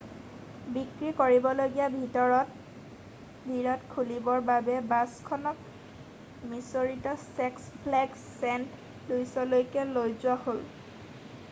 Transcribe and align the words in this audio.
বিক্ৰীকৰিবলগীয়া 0.75 1.89
ভিৰত 3.49 3.91
খুলিবৰ 3.91 4.41
বাবে 4.49 4.79
বাছখনক 4.95 6.49
মিচৰিত 6.55 7.15
ছিক্স 7.29 7.79
ফ্লেগছ 7.87 8.29
চেণ্ট 8.43 8.83
লুউছলৈকে 9.13 9.87
লৈ 9.95 10.19
যোৱা 10.25 10.41
হ'ল 10.49 10.65